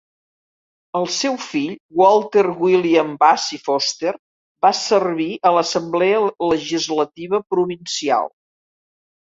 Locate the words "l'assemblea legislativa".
5.59-7.45